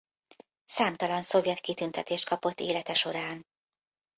[0.65, 3.45] Számtalan szovjet kitüntetést kapott élete során.